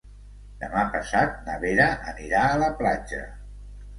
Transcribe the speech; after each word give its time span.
Demà 0.61 0.85
passat 0.93 1.35
na 1.49 1.57
Vera 1.65 1.87
anirà 2.13 2.41
a 2.45 2.57
la 2.65 2.73
platja. 2.83 3.23